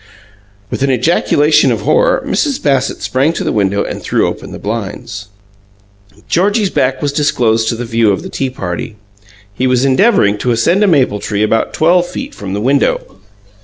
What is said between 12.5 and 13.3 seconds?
the window.